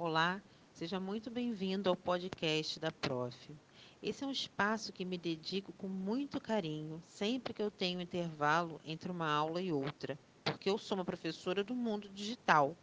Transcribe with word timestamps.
Olá, 0.00 0.40
seja 0.74 1.00
muito 1.00 1.28
bem-vindo 1.28 1.90
ao 1.90 1.96
podcast 1.96 2.78
da 2.78 2.92
Prof. 2.92 3.50
Esse 4.00 4.22
é 4.22 4.26
um 4.28 4.30
espaço 4.30 4.92
que 4.92 5.04
me 5.04 5.18
dedico 5.18 5.72
com 5.72 5.88
muito 5.88 6.40
carinho 6.40 7.02
sempre 7.08 7.52
que 7.52 7.60
eu 7.60 7.68
tenho 7.68 8.00
intervalo 8.00 8.80
entre 8.84 9.10
uma 9.10 9.28
aula 9.28 9.60
e 9.60 9.72
outra, 9.72 10.16
porque 10.44 10.70
eu 10.70 10.78
sou 10.78 10.96
uma 10.96 11.04
professora 11.04 11.64
do 11.64 11.74
mundo 11.74 12.08
digital. 12.10 12.76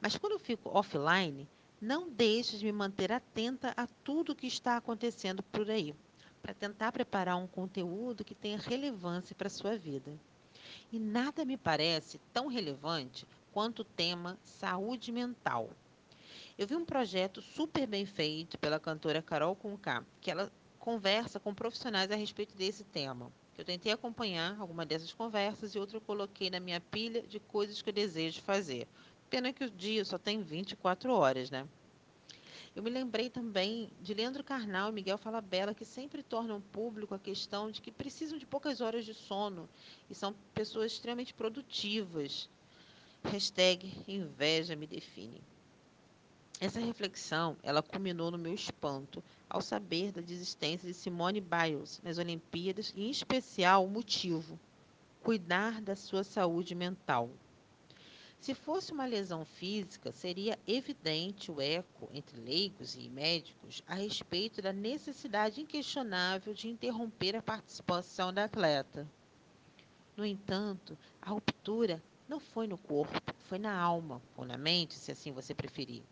Mas 0.00 0.16
quando 0.16 0.34
eu 0.34 0.38
fico 0.38 0.70
offline, 0.72 1.48
não 1.80 2.08
deixe 2.08 2.56
de 2.56 2.64
me 2.64 2.70
manter 2.70 3.10
atenta 3.10 3.74
a 3.76 3.88
tudo 4.04 4.30
o 4.30 4.36
que 4.36 4.46
está 4.46 4.76
acontecendo 4.76 5.42
por 5.42 5.68
aí, 5.68 5.92
para 6.40 6.54
tentar 6.54 6.92
preparar 6.92 7.38
um 7.38 7.48
conteúdo 7.48 8.24
que 8.24 8.36
tenha 8.36 8.56
relevância 8.56 9.34
para 9.34 9.48
a 9.48 9.50
sua 9.50 9.76
vida. 9.76 10.16
E 10.92 11.00
nada 11.00 11.44
me 11.44 11.56
parece 11.56 12.20
tão 12.32 12.46
relevante 12.46 13.26
quanto 13.50 13.80
o 13.80 13.84
tema 13.84 14.38
saúde 14.44 15.10
mental. 15.10 15.68
Eu 16.58 16.66
vi 16.66 16.76
um 16.76 16.84
projeto 16.84 17.40
super 17.40 17.86
bem 17.86 18.04
feito 18.04 18.58
pela 18.58 18.78
cantora 18.78 19.22
Carol 19.22 19.56
Conká, 19.56 20.04
que 20.20 20.30
ela 20.30 20.52
conversa 20.78 21.40
com 21.40 21.54
profissionais 21.54 22.10
a 22.10 22.14
respeito 22.14 22.54
desse 22.54 22.84
tema. 22.84 23.32
Eu 23.56 23.64
tentei 23.64 23.90
acompanhar 23.90 24.60
alguma 24.60 24.84
dessas 24.84 25.14
conversas 25.14 25.74
e 25.74 25.78
outra 25.78 25.96
eu 25.96 26.00
coloquei 26.02 26.50
na 26.50 26.60
minha 26.60 26.78
pilha 26.80 27.22
de 27.22 27.40
coisas 27.40 27.80
que 27.80 27.88
eu 27.88 27.94
desejo 27.94 28.42
fazer. 28.42 28.86
Pena 29.30 29.52
que 29.52 29.64
o 29.64 29.70
dia 29.70 30.04
só 30.04 30.18
tem 30.18 30.42
24 30.42 31.10
horas, 31.14 31.50
né? 31.50 31.66
Eu 32.76 32.82
me 32.82 32.90
lembrei 32.90 33.30
também 33.30 33.90
de 34.00 34.12
Leandro 34.12 34.44
Carnal 34.44 34.90
e 34.90 34.92
Miguel 34.92 35.16
Falabella, 35.16 35.74
que 35.74 35.86
sempre 35.86 36.22
tornam 36.22 36.60
público 36.60 37.14
a 37.14 37.18
questão 37.18 37.70
de 37.70 37.80
que 37.80 37.90
precisam 37.90 38.36
de 38.38 38.44
poucas 38.44 38.82
horas 38.82 39.06
de 39.06 39.14
sono 39.14 39.68
e 40.08 40.14
são 40.14 40.34
pessoas 40.54 40.92
extremamente 40.92 41.32
produtivas. 41.32 42.48
Hashtag 43.24 43.90
inveja 44.06 44.76
me 44.76 44.86
define. 44.86 45.40
Essa 46.62 46.78
reflexão, 46.78 47.56
ela 47.60 47.82
culminou 47.82 48.30
no 48.30 48.38
meu 48.38 48.54
espanto 48.54 49.20
ao 49.50 49.60
saber 49.60 50.12
da 50.12 50.20
desistência 50.20 50.86
de 50.86 50.94
Simone 50.94 51.40
Biles 51.40 52.00
nas 52.04 52.18
Olimpíadas 52.18 52.92
e, 52.94 53.02
em 53.02 53.10
especial, 53.10 53.84
o 53.84 53.90
motivo: 53.90 54.56
cuidar 55.24 55.82
da 55.82 55.96
sua 55.96 56.22
saúde 56.22 56.72
mental. 56.76 57.28
Se 58.38 58.54
fosse 58.54 58.92
uma 58.92 59.06
lesão 59.06 59.44
física, 59.44 60.12
seria 60.12 60.56
evidente 60.64 61.50
o 61.50 61.60
eco 61.60 62.08
entre 62.14 62.40
leigos 62.40 62.94
e 62.94 63.08
médicos 63.08 63.82
a 63.84 63.94
respeito 63.94 64.62
da 64.62 64.72
necessidade 64.72 65.60
inquestionável 65.60 66.54
de 66.54 66.68
interromper 66.68 67.34
a 67.34 67.42
participação 67.42 68.32
da 68.32 68.44
atleta. 68.44 69.10
No 70.16 70.24
entanto, 70.24 70.96
a 71.20 71.30
ruptura 71.30 72.00
não 72.28 72.38
foi 72.38 72.68
no 72.68 72.78
corpo, 72.78 73.20
foi 73.48 73.58
na 73.58 73.76
alma, 73.76 74.22
ou 74.36 74.44
na 74.44 74.56
mente, 74.56 74.94
se 74.94 75.10
assim 75.10 75.32
você 75.32 75.52
preferir. 75.52 76.04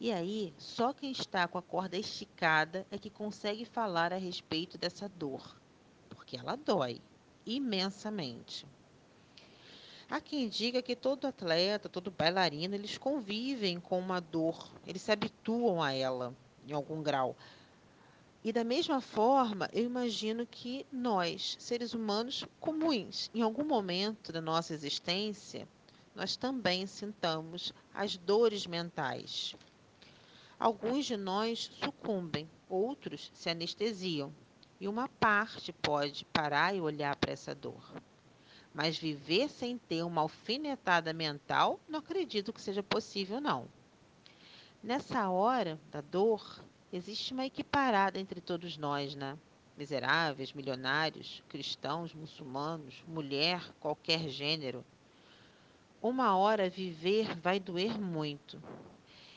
E 0.00 0.12
aí, 0.12 0.52
só 0.58 0.92
quem 0.92 1.12
está 1.12 1.46
com 1.46 1.56
a 1.56 1.62
corda 1.62 1.96
esticada 1.96 2.86
é 2.90 2.98
que 2.98 3.08
consegue 3.08 3.64
falar 3.64 4.12
a 4.12 4.16
respeito 4.16 4.76
dessa 4.76 5.08
dor, 5.08 5.56
porque 6.10 6.36
ela 6.36 6.56
dói 6.56 7.00
imensamente. 7.46 8.66
Há 10.10 10.20
quem 10.20 10.48
diga 10.48 10.82
que 10.82 10.94
todo 10.94 11.26
atleta, 11.26 11.88
todo 11.88 12.10
bailarino, 12.10 12.74
eles 12.74 12.98
convivem 12.98 13.80
com 13.80 13.98
uma 13.98 14.20
dor, 14.20 14.70
eles 14.86 15.00
se 15.00 15.12
habituam 15.12 15.82
a 15.82 15.92
ela 15.92 16.34
em 16.68 16.72
algum 16.72 17.02
grau. 17.02 17.36
E 18.42 18.52
da 18.52 18.62
mesma 18.62 19.00
forma, 19.00 19.70
eu 19.72 19.84
imagino 19.84 20.46
que 20.46 20.84
nós, 20.92 21.56
seres 21.58 21.94
humanos 21.94 22.44
comuns, 22.60 23.30
em 23.34 23.40
algum 23.40 23.64
momento 23.64 24.32
da 24.32 24.40
nossa 24.40 24.74
existência, 24.74 25.66
nós 26.14 26.36
também 26.36 26.86
sintamos 26.86 27.72
as 27.94 28.18
dores 28.18 28.66
mentais. 28.66 29.56
Alguns 30.58 31.04
de 31.04 31.16
nós 31.16 31.70
sucumbem, 31.82 32.48
outros 32.68 33.30
se 33.34 33.50
anestesiam, 33.50 34.32
e 34.80 34.86
uma 34.86 35.08
parte 35.08 35.72
pode 35.72 36.24
parar 36.26 36.74
e 36.74 36.80
olhar 36.80 37.16
para 37.16 37.32
essa 37.32 37.54
dor. 37.54 37.82
Mas 38.72 38.96
viver 38.96 39.48
sem 39.48 39.78
ter 39.78 40.02
uma 40.02 40.20
alfinetada 40.20 41.12
mental, 41.12 41.80
não 41.88 41.98
acredito 41.98 42.52
que 42.52 42.60
seja 42.60 42.82
possível, 42.82 43.40
não. 43.40 43.68
Nessa 44.82 45.28
hora 45.30 45.80
da 45.90 46.00
dor, 46.00 46.62
existe 46.92 47.32
uma 47.32 47.46
equiparada 47.46 48.18
entre 48.18 48.40
todos 48.40 48.76
nós, 48.76 49.14
né? 49.14 49.38
Miseráveis, 49.76 50.52
milionários, 50.52 51.42
cristãos, 51.48 52.14
muçulmanos, 52.14 53.02
mulher, 53.08 53.60
qualquer 53.80 54.28
gênero. 54.28 54.84
Uma 56.02 56.36
hora 56.36 56.68
viver 56.68 57.34
vai 57.40 57.58
doer 57.58 57.98
muito, 57.98 58.62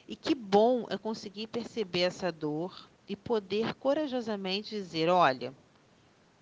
e 0.08 0.16
que 0.16 0.34
bom 0.34 0.86
é 0.90 0.98
conseguir 0.98 1.48
perceber 1.48 2.02
essa 2.02 2.32
dor 2.32 2.90
e 3.08 3.16
poder 3.16 3.74
corajosamente 3.76 4.70
dizer: 4.70 5.10
olha, 5.10 5.54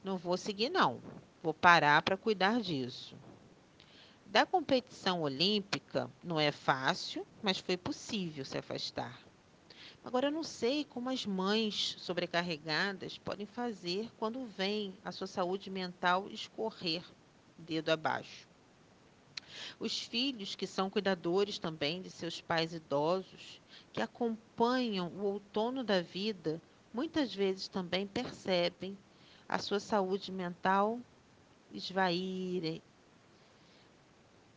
não 0.04 0.18
vou 0.18 0.38
seguir, 0.38 0.70
não, 0.70 1.02
vou 1.42 1.54
parar 1.54 2.02
para 2.04 2.16
cuidar 2.16 2.62
disso. 2.62 3.16
Da 4.28 4.46
competição 4.46 5.22
olímpica 5.22 6.10
não 6.24 6.40
é 6.40 6.52
fácil, 6.52 7.26
mas 7.42 7.58
foi 7.58 7.78
possível 7.78 8.44
se 8.44 8.58
afastar. 8.58 9.20
Agora, 10.04 10.28
eu 10.28 10.32
não 10.32 10.44
sei 10.44 10.86
como 10.86 11.10
as 11.10 11.26
mães 11.26 11.96
sobrecarregadas 11.98 13.18
podem 13.18 13.48
fazer 13.48 14.12
quando 14.20 14.46
vem 14.46 14.94
a 15.04 15.12
sua 15.12 15.26
saúde 15.26 15.72
mental 15.72 16.28
escorrer 16.30 17.04
dedo 17.58 17.90
abaixo. 17.90 18.48
Os 19.80 20.00
filhos 20.00 20.56
que 20.56 20.68
são 20.68 20.90
cuidadores 20.90 21.58
também 21.58 22.02
de 22.02 22.10
seus 22.10 22.42
pais 22.42 22.74
idosos, 22.74 23.62
que 23.94 24.02
acompanham 24.02 25.08
o 25.10 25.24
outono 25.24 25.84
da 25.84 26.02
vida, 26.02 26.62
muitas 26.94 27.34
vezes 27.34 27.68
também 27.68 28.08
percebem 28.08 28.98
a 29.48 29.60
sua 29.60 29.80
saúde 29.80 30.32
mental 30.32 31.00
esvair 31.72 32.82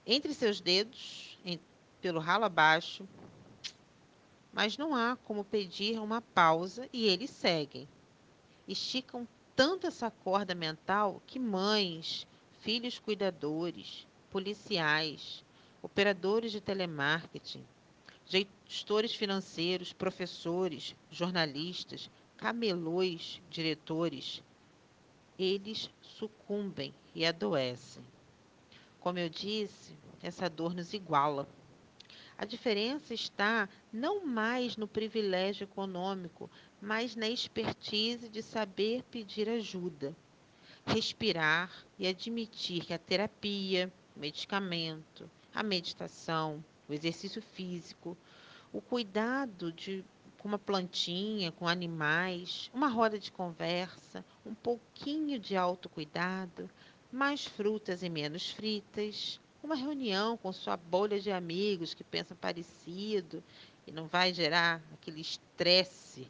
entre 0.06 0.32
seus 0.32 0.58
dedos, 0.58 1.38
em, 1.44 1.60
pelo 2.00 2.18
ralo 2.18 2.46
abaixo, 2.46 3.06
mas 4.50 4.78
não 4.78 4.94
há 4.94 5.16
como 5.16 5.44
pedir 5.44 6.00
uma 6.00 6.22
pausa 6.22 6.88
e 6.92 7.06
eles 7.06 7.28
seguem. 7.28 7.86
Esticam 8.66 9.28
tanto 9.54 9.86
essa 9.86 10.10
corda 10.10 10.54
mental 10.54 11.22
que 11.26 11.38
mães, 11.38 12.26
filhos 12.60 12.98
cuidadores, 12.98 14.07
policiais, 14.30 15.44
operadores 15.82 16.52
de 16.52 16.60
telemarketing, 16.60 17.64
gestores 18.24 19.14
financeiros, 19.14 19.92
professores, 19.92 20.94
jornalistas, 21.10 22.10
camelôs, 22.36 23.40
diretores, 23.50 24.42
eles 25.38 25.90
sucumbem 26.02 26.92
e 27.14 27.24
adoecem. 27.24 28.02
Como 29.00 29.18
eu 29.18 29.28
disse, 29.28 29.96
essa 30.22 30.48
dor 30.50 30.74
nos 30.74 30.92
iguala. 30.92 31.48
A 32.36 32.44
diferença 32.44 33.14
está 33.14 33.68
não 33.92 34.24
mais 34.24 34.76
no 34.76 34.86
privilégio 34.86 35.64
econômico, 35.64 36.50
mas 36.80 37.16
na 37.16 37.28
expertise 37.28 38.28
de 38.28 38.42
saber 38.42 39.02
pedir 39.10 39.48
ajuda, 39.48 40.14
respirar 40.86 41.84
e 41.98 42.06
admitir 42.06 42.84
que 42.84 42.94
a 42.94 42.98
terapia, 42.98 43.92
o 44.18 44.20
medicamento, 44.20 45.30
a 45.54 45.62
meditação, 45.62 46.62
o 46.88 46.92
exercício 46.92 47.40
físico, 47.40 48.18
o 48.72 48.80
cuidado 48.80 49.72
de 49.72 50.04
com 50.38 50.48
uma 50.48 50.58
plantinha, 50.58 51.50
com 51.50 51.66
animais, 51.66 52.70
uma 52.72 52.88
roda 52.88 53.18
de 53.18 53.30
conversa, 53.32 54.24
um 54.46 54.54
pouquinho 54.54 55.38
de 55.38 55.56
autocuidado, 55.56 56.70
mais 57.10 57.44
frutas 57.44 58.02
e 58.02 58.08
menos 58.08 58.50
fritas, 58.50 59.40
uma 59.62 59.74
reunião 59.74 60.36
com 60.36 60.52
sua 60.52 60.76
bolha 60.76 61.18
de 61.18 61.32
amigos 61.32 61.92
que 61.92 62.04
pensam 62.04 62.36
parecido 62.36 63.42
e 63.84 63.90
não 63.90 64.06
vai 64.06 64.32
gerar 64.32 64.80
aquele 64.92 65.20
estresse 65.20 66.28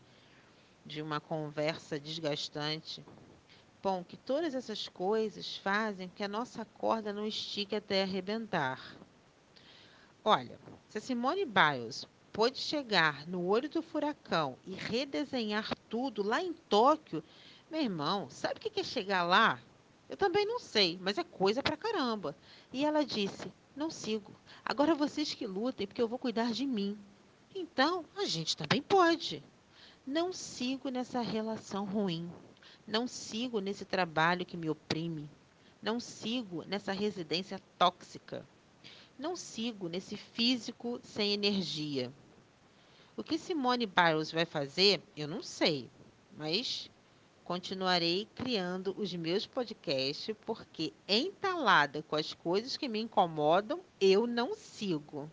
de 0.86 1.02
uma 1.02 1.20
conversa 1.20 2.00
desgastante. 2.00 3.04
Bom, 3.80 4.02
que 4.02 4.16
todas 4.16 4.56
essas 4.56 4.88
coisas 4.88 5.56
fazem 5.56 6.08
que 6.08 6.24
a 6.24 6.28
nossa 6.28 6.64
corda 6.64 7.12
não 7.12 7.24
estique 7.24 7.76
até 7.76 8.02
arrebentar. 8.02 8.96
Olha, 10.24 10.58
se 10.88 10.98
a 10.98 11.00
Simone 11.00 11.44
Biles 11.44 12.04
pôde 12.32 12.58
chegar 12.58 13.24
no 13.28 13.46
olho 13.46 13.68
do 13.68 13.80
furacão 13.80 14.58
e 14.66 14.74
redesenhar 14.74 15.72
tudo 15.88 16.24
lá 16.24 16.42
em 16.42 16.52
Tóquio, 16.52 17.22
meu 17.70 17.80
irmão, 17.80 18.28
sabe 18.28 18.54
o 18.56 18.60
que 18.60 18.80
é 18.80 18.82
chegar 18.82 19.22
lá? 19.22 19.60
Eu 20.08 20.16
também 20.16 20.44
não 20.44 20.58
sei, 20.58 20.98
mas 21.00 21.16
é 21.16 21.22
coisa 21.22 21.62
pra 21.62 21.76
caramba. 21.76 22.34
E 22.72 22.84
ela 22.84 23.04
disse: 23.04 23.52
Não 23.76 23.90
sigo. 23.90 24.32
Agora 24.64 24.94
vocês 24.94 25.34
que 25.34 25.46
lutem, 25.46 25.86
porque 25.86 26.02
eu 26.02 26.08
vou 26.08 26.18
cuidar 26.18 26.50
de 26.50 26.66
mim. 26.66 26.98
Então, 27.54 28.04
a 28.16 28.24
gente 28.24 28.56
também 28.56 28.82
pode. 28.82 29.42
Não 30.04 30.32
sigo 30.32 30.88
nessa 30.88 31.20
relação 31.20 31.84
ruim. 31.84 32.28
Não 32.88 33.06
sigo 33.06 33.60
nesse 33.60 33.84
trabalho 33.84 34.46
que 34.46 34.56
me 34.56 34.70
oprime. 34.70 35.28
Não 35.82 36.00
sigo 36.00 36.64
nessa 36.66 36.90
residência 36.90 37.60
tóxica. 37.76 38.42
Não 39.18 39.36
sigo 39.36 39.90
nesse 39.90 40.16
físico 40.16 40.98
sem 41.04 41.34
energia. 41.34 42.10
O 43.14 43.22
que 43.22 43.36
Simone 43.36 43.84
Biles 43.84 44.32
vai 44.32 44.46
fazer, 44.46 45.02
eu 45.14 45.28
não 45.28 45.42
sei, 45.42 45.90
mas 46.34 46.90
continuarei 47.44 48.26
criando 48.34 48.94
os 48.96 49.14
meus 49.14 49.44
podcasts 49.44 50.34
porque 50.46 50.94
entalada 51.06 52.02
com 52.04 52.16
as 52.16 52.32
coisas 52.32 52.78
que 52.78 52.88
me 52.88 53.00
incomodam, 53.00 53.80
eu 54.00 54.26
não 54.26 54.54
sigo. 54.54 55.30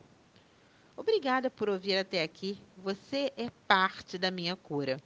Obrigada 0.98 1.50
por 1.50 1.70
ouvir 1.70 1.96
até 1.96 2.22
aqui. 2.22 2.58
Você 2.78 3.32
é 3.38 3.50
parte 3.66 4.18
da 4.18 4.30
minha 4.30 4.58
cura. 4.58 5.02